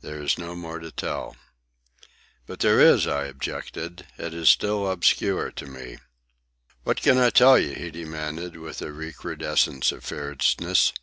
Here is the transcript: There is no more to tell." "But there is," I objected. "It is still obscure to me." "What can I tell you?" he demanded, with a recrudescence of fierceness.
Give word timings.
There 0.00 0.22
is 0.22 0.38
no 0.38 0.56
more 0.56 0.78
to 0.78 0.90
tell." 0.90 1.36
"But 2.46 2.60
there 2.60 2.80
is," 2.80 3.06
I 3.06 3.24
objected. 3.26 4.06
"It 4.16 4.32
is 4.32 4.48
still 4.48 4.90
obscure 4.90 5.50
to 5.50 5.66
me." 5.66 5.98
"What 6.84 7.02
can 7.02 7.18
I 7.18 7.28
tell 7.28 7.58
you?" 7.58 7.74
he 7.74 7.90
demanded, 7.90 8.56
with 8.56 8.80
a 8.80 8.90
recrudescence 8.92 9.92
of 9.92 10.04
fierceness. 10.04 10.94